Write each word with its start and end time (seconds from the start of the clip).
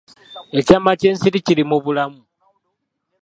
Ekyama 0.59 0.91
ky’ensi 0.99 1.37
kiri 1.45 1.63
mu 1.69 1.77
bulamu 1.83 2.21